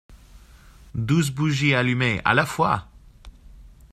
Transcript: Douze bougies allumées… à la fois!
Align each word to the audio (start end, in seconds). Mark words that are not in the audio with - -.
Douze 0.95 1.29
bougies 1.29 1.75
allumées… 1.75 2.21
à 2.25 2.33
la 2.33 2.47
fois! 2.47 2.87